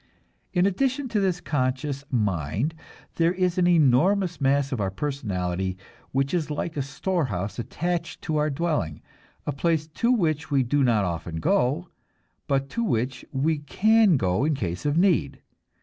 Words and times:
In 0.51 0.65
addition 0.65 1.09
to 1.09 1.19
this 1.19 1.39
conscious 1.39 2.03
mind 2.09 2.73
there 3.17 3.33
is 3.33 3.59
an 3.59 3.67
enormous 3.67 4.41
mass 4.41 4.71
of 4.71 4.81
our 4.81 4.89
personality 4.89 5.77
which 6.11 6.33
is 6.33 6.49
like 6.49 6.75
a 6.75 6.81
storehouse 6.81 7.59
attached 7.59 8.23
to 8.23 8.37
our 8.37 8.49
dwelling, 8.49 9.03
a 9.45 9.51
place 9.51 9.85
to 9.85 10.11
which 10.11 10.49
we 10.49 10.63
do 10.63 10.83
not 10.83 11.05
often 11.05 11.35
go, 11.35 11.87
but 12.47 12.67
to 12.71 12.83
which 12.83 13.23
we 13.31 13.59
can 13.59 14.17
go 14.17 14.43
in 14.43 14.55
case 14.55 14.87
of 14.87 14.97
need. 14.97 15.39